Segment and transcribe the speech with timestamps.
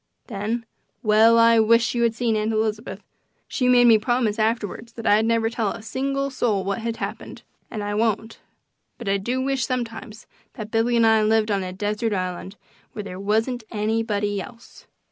[0.25, 0.65] Then
[1.03, 3.03] well, I wish you had seen Aunt Elizabeth!
[3.47, 7.83] She made me promise afterwards that I'd never tell a single soul what happened, and
[7.83, 8.39] I won't.
[8.97, 12.55] But I do wish sometimes that Billy and I lived on a desert island,
[12.93, 14.87] where there wasn't anybody else.